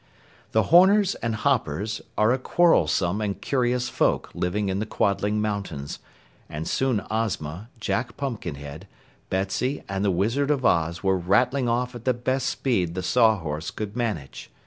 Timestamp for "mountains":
5.39-5.99